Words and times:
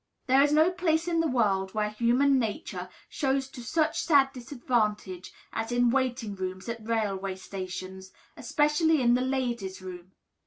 There 0.25 0.41
is 0.41 0.51
no 0.51 0.71
place 0.71 1.07
in 1.07 1.19
the 1.19 1.27
world 1.27 1.75
where 1.75 1.91
human 1.91 2.39
nature 2.39 2.89
shows 3.07 3.47
to 3.49 3.61
such 3.63 4.01
sad 4.01 4.33
disadvantage 4.33 5.31
as 5.53 5.71
in 5.71 5.91
waiting 5.91 6.33
rooms 6.33 6.67
at 6.67 6.87
railway 6.87 7.35
stations, 7.35 8.11
especially 8.35 8.99
in 8.99 9.13
the 9.13 9.21
"Ladies' 9.21 9.79
Room." 9.79 10.13